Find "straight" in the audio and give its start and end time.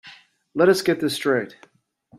1.13-1.55